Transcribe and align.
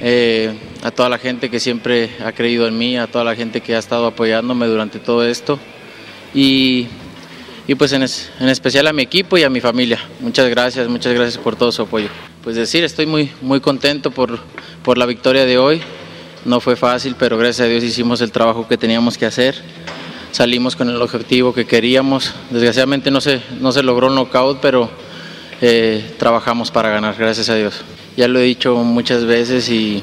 eh, 0.00 0.54
a 0.82 0.90
toda 0.90 1.08
la 1.08 1.18
gente 1.18 1.50
que 1.50 1.60
siempre 1.60 2.10
ha 2.24 2.32
creído 2.32 2.66
en 2.68 2.78
mí, 2.78 2.96
a 2.96 3.06
toda 3.06 3.24
la 3.24 3.34
gente 3.34 3.60
que 3.60 3.74
ha 3.74 3.78
estado 3.78 4.06
apoyándome 4.06 4.66
durante 4.66 4.98
todo 4.98 5.24
esto 5.26 5.58
y, 6.34 6.86
y 7.66 7.74
pues 7.74 7.92
en, 7.92 8.02
es- 8.02 8.30
en 8.40 8.48
especial 8.48 8.86
a 8.86 8.92
mi 8.92 9.02
equipo 9.02 9.36
y 9.38 9.42
a 9.44 9.50
mi 9.50 9.60
familia. 9.60 9.98
Muchas 10.20 10.48
gracias, 10.48 10.88
muchas 10.88 11.12
gracias 11.14 11.38
por 11.42 11.56
todo 11.56 11.72
su 11.72 11.82
apoyo. 11.82 12.08
Pues 12.44 12.56
decir, 12.56 12.84
estoy 12.84 13.06
muy, 13.06 13.30
muy 13.42 13.60
contento 13.60 14.10
por, 14.10 14.38
por 14.82 14.98
la 14.98 15.06
victoria 15.06 15.44
de 15.44 15.58
hoy. 15.58 15.80
No 16.44 16.60
fue 16.60 16.76
fácil, 16.76 17.16
pero 17.18 17.36
gracias 17.36 17.66
a 17.66 17.68
Dios 17.70 17.82
hicimos 17.82 18.20
el 18.20 18.30
trabajo 18.30 18.68
que 18.68 18.76
teníamos 18.78 19.18
que 19.18 19.26
hacer. 19.26 19.56
Salimos 20.30 20.76
con 20.76 20.88
el 20.88 21.02
objetivo 21.02 21.52
que 21.52 21.66
queríamos. 21.66 22.32
Desgraciadamente 22.50 23.10
no 23.10 23.20
se, 23.20 23.42
no 23.60 23.72
se 23.72 23.82
logró 23.82 24.06
el 24.08 24.14
knockout, 24.14 24.60
pero 24.60 24.88
eh, 25.60 26.14
trabajamos 26.18 26.70
para 26.70 26.90
ganar, 26.90 27.16
gracias 27.18 27.48
a 27.48 27.56
Dios. 27.56 27.82
Ya 28.16 28.28
lo 28.28 28.38
he 28.38 28.42
dicho 28.42 28.76
muchas 28.76 29.24
veces 29.24 29.68
y, 29.68 30.02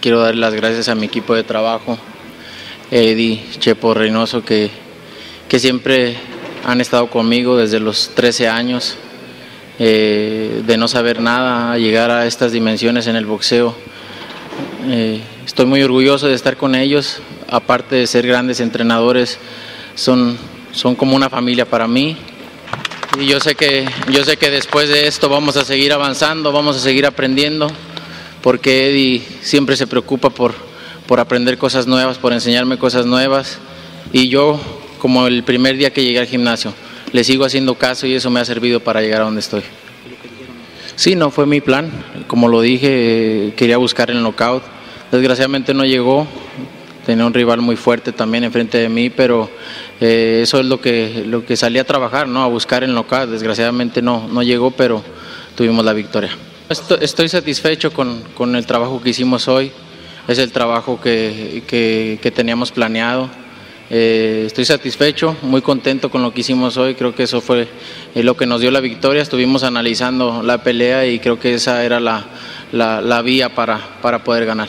quiero 0.00 0.20
dar 0.20 0.34
las 0.34 0.54
gracias 0.54 0.88
a 0.88 0.94
mi 0.94 1.06
equipo 1.06 1.34
de 1.34 1.42
trabajo, 1.42 1.98
Eddie, 2.90 3.44
Chepo 3.58 3.94
Reynoso, 3.94 4.44
que, 4.44 4.70
que 5.48 5.58
siempre 5.58 6.16
han 6.64 6.80
estado 6.80 7.08
conmigo 7.08 7.56
desde 7.56 7.80
los 7.80 8.10
13 8.14 8.48
años, 8.48 8.96
eh, 9.78 10.62
de 10.66 10.76
no 10.76 10.88
saber 10.88 11.20
nada, 11.20 11.72
a 11.72 11.78
llegar 11.78 12.10
a 12.10 12.26
estas 12.26 12.52
dimensiones 12.52 13.06
en 13.06 13.16
el 13.16 13.26
boxeo. 13.26 13.74
Eh, 14.88 15.20
estoy 15.44 15.66
muy 15.66 15.82
orgulloso 15.82 16.28
de 16.28 16.34
estar 16.34 16.56
con 16.56 16.74
ellos, 16.74 17.20
aparte 17.48 17.96
de 17.96 18.06
ser 18.06 18.26
grandes 18.26 18.60
entrenadores, 18.60 19.38
son, 19.94 20.38
son 20.72 20.94
como 20.94 21.14
una 21.14 21.28
familia 21.28 21.66
para 21.66 21.86
mí. 21.86 22.16
Y 23.18 23.26
yo 23.26 23.40
sé 23.40 23.54
que 23.54 23.86
yo 24.10 24.24
sé 24.24 24.36
que 24.36 24.50
después 24.50 24.88
de 24.88 25.06
esto 25.06 25.28
vamos 25.28 25.56
a 25.56 25.64
seguir 25.64 25.92
avanzando, 25.92 26.52
vamos 26.52 26.76
a 26.76 26.80
seguir 26.80 27.06
aprendiendo, 27.06 27.70
porque 28.42 28.90
Eddie 28.90 29.22
siempre 29.40 29.76
se 29.76 29.86
preocupa 29.86 30.28
por, 30.28 30.54
por 31.06 31.18
aprender 31.18 31.56
cosas 31.56 31.86
nuevas, 31.86 32.18
por 32.18 32.32
enseñarme 32.34 32.78
cosas 32.78 33.06
nuevas. 33.06 33.58
Y 34.12 34.28
yo, 34.28 34.60
como 34.98 35.26
el 35.26 35.44
primer 35.44 35.78
día 35.78 35.92
que 35.92 36.04
llegué 36.04 36.18
al 36.18 36.26
gimnasio, 36.26 36.74
le 37.12 37.24
sigo 37.24 37.46
haciendo 37.46 37.74
caso 37.76 38.06
y 38.06 38.14
eso 38.14 38.28
me 38.28 38.40
ha 38.40 38.44
servido 38.44 38.80
para 38.80 39.00
llegar 39.00 39.22
a 39.22 39.24
donde 39.24 39.40
estoy. 39.40 39.62
Sí, 40.96 41.14
no 41.14 41.30
fue 41.30 41.46
mi 41.46 41.60
plan. 41.60 41.90
Como 42.26 42.48
lo 42.48 42.60
dije, 42.60 43.48
eh, 43.48 43.54
quería 43.56 43.78
buscar 43.78 44.10
el 44.10 44.22
knockout. 44.22 44.62
Desgraciadamente 45.10 45.72
no 45.72 45.84
llegó. 45.84 46.26
Tenía 47.06 47.24
un 47.24 47.32
rival 47.32 47.60
muy 47.60 47.76
fuerte 47.76 48.10
también 48.12 48.42
enfrente 48.44 48.78
de 48.78 48.88
mí, 48.88 49.10
pero 49.10 49.48
eh, 50.00 50.40
eso 50.42 50.58
es 50.58 50.66
lo 50.66 50.80
que, 50.80 51.22
lo 51.26 51.46
que 51.46 51.56
salí 51.56 51.78
a 51.78 51.84
trabajar, 51.84 52.26
¿no? 52.26 52.42
a 52.42 52.48
buscar 52.48 52.82
el 52.82 52.92
knockout. 52.92 53.30
Desgraciadamente 53.30 54.02
no, 54.02 54.26
no 54.28 54.42
llegó, 54.42 54.72
pero 54.72 55.04
tuvimos 55.54 55.84
la 55.84 55.92
victoria. 55.92 56.30
Estoy, 56.68 57.28
satisfecho 57.28 57.92
con, 57.92 58.22
con 58.34 58.56
el 58.56 58.66
trabajo 58.66 59.00
que 59.00 59.10
hicimos 59.10 59.46
hoy. 59.46 59.70
Es 60.26 60.38
el 60.38 60.50
trabajo 60.50 61.00
que, 61.00 61.62
que- 61.68 62.18
que 62.20 62.30
teníamos 62.32 62.72
planeado. 62.72 63.30
Eh, 63.88 64.42
estoy 64.46 64.64
satisfecho, 64.64 65.36
muy 65.42 65.62
contento 65.62 66.10
con 66.10 66.22
lo 66.22 66.34
que 66.34 66.40
hicimos 66.40 66.76
hoy. 66.76 66.96
Creo 66.96 67.14
que 67.14 67.22
eso 67.22 67.40
fue 67.40 67.68
eh, 68.16 68.24
lo 68.24 68.36
que 68.36 68.46
nos 68.46 68.60
dio 68.60 68.72
la 68.72 68.80
victoria. 68.80 69.22
Estuvimos 69.22 69.62
analizando 69.62 70.42
la 70.42 70.64
pelea 70.64 71.06
y 71.06 71.20
creo 71.20 71.38
que 71.38 71.54
esa 71.54 71.84
era 71.84 72.00
la, 72.00 72.24
la- 72.72 73.00
la 73.00 73.22
vía 73.22 73.54
para, 73.54 73.78
para 74.02 74.24
poder 74.24 74.44
ganar. 74.44 74.68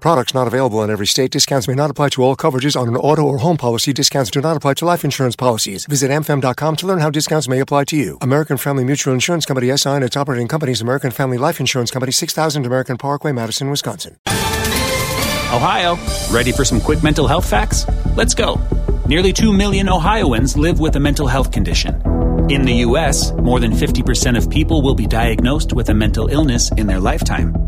Products 0.00 0.32
not 0.32 0.46
available 0.46 0.82
in 0.82 0.90
every 0.90 1.06
state. 1.06 1.30
Discounts 1.32 1.66
may 1.66 1.74
not 1.74 1.90
apply 1.90 2.10
to 2.10 2.22
all 2.22 2.36
coverages 2.36 2.80
on 2.80 2.88
an 2.88 2.96
auto 2.96 3.22
or 3.22 3.38
home 3.38 3.56
policy. 3.56 3.92
Discounts 3.92 4.30
do 4.30 4.40
not 4.40 4.56
apply 4.56 4.74
to 4.74 4.84
life 4.84 5.04
insurance 5.04 5.36
policies. 5.36 5.86
Visit 5.86 6.10
amfam.com 6.10 6.76
to 6.76 6.86
learn 6.86 7.00
how 7.00 7.10
discounts 7.10 7.48
may 7.48 7.60
apply 7.60 7.84
to 7.84 7.96
you. 7.96 8.18
American 8.20 8.56
Family 8.56 8.84
Mutual 8.84 9.12
Insurance 9.12 9.44
Company 9.44 9.76
SI 9.76 9.90
and 9.90 10.04
its 10.04 10.16
operating 10.16 10.48
companies 10.48 10.80
American 10.80 11.10
Family 11.10 11.36
Life 11.36 11.60
Insurance 11.60 11.90
Company 11.90 12.12
6000 12.12 12.64
American 12.64 12.96
Parkway, 12.96 13.32
Madison, 13.32 13.70
Wisconsin. 13.70 14.16
Ohio, 15.50 15.96
ready 16.30 16.52
for 16.52 16.64
some 16.64 16.80
quick 16.80 17.02
mental 17.02 17.26
health 17.26 17.48
facts? 17.48 17.86
Let's 18.14 18.34
go. 18.34 18.60
Nearly 19.06 19.32
2 19.32 19.52
million 19.52 19.88
Ohioans 19.88 20.56
live 20.56 20.78
with 20.78 20.94
a 20.96 21.00
mental 21.00 21.26
health 21.26 21.50
condition. 21.50 21.94
In 22.50 22.62
the 22.62 22.74
U.S., 22.86 23.32
more 23.32 23.58
than 23.58 23.72
50% 23.72 24.36
of 24.36 24.48
people 24.48 24.82
will 24.82 24.94
be 24.94 25.06
diagnosed 25.06 25.72
with 25.72 25.88
a 25.88 25.94
mental 25.94 26.28
illness 26.28 26.70
in 26.72 26.86
their 26.86 27.00
lifetime. 27.00 27.67